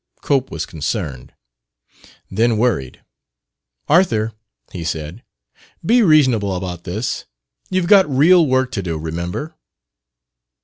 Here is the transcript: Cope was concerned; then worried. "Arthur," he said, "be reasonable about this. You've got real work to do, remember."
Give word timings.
Cope 0.23 0.49
was 0.49 0.65
concerned; 0.65 1.31
then 2.31 2.57
worried. 2.57 3.03
"Arthur," 3.87 4.33
he 4.71 4.83
said, 4.83 5.21
"be 5.85 6.01
reasonable 6.01 6.55
about 6.55 6.85
this. 6.85 7.25
You've 7.69 7.85
got 7.85 8.09
real 8.09 8.47
work 8.47 8.71
to 8.71 8.81
do, 8.81 8.97
remember." 8.97 9.53